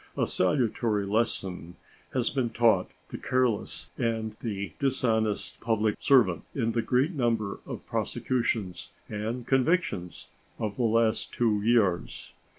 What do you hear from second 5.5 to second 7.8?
public servant in the great number